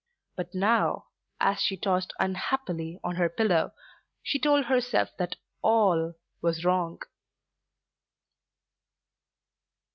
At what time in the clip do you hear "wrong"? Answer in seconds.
6.65-7.01